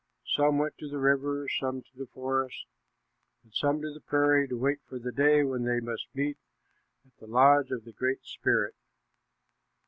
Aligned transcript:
Some 0.35 0.57
went 0.57 0.79
to 0.79 0.89
the 0.89 0.97
river, 0.97 1.47
some 1.47 1.83
to 1.83 1.87
the 1.95 2.07
forest, 2.07 2.65
and 3.43 3.53
some 3.53 3.83
to 3.83 3.93
the 3.93 3.99
prairie, 4.01 4.47
to 4.47 4.57
wait 4.57 4.79
for 4.89 4.97
the 4.97 5.11
day 5.11 5.43
when 5.43 5.63
they 5.63 5.79
must 5.79 6.07
meet 6.15 6.39
at 7.05 7.15
the 7.19 7.27
lodge 7.27 7.69
of 7.69 7.83
the 7.85 7.91
Great 7.93 8.25
Spirit. 8.25 8.73